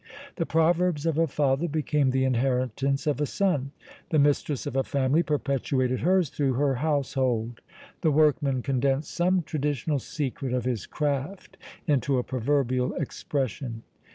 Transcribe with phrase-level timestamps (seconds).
[0.37, 3.69] The proverbs of a father became the inheritance of a son;
[4.09, 7.61] the mistress of a family perpetuated hers through her household;
[8.01, 13.83] the workman condensed some traditional secret of his craft into a proverbial expression.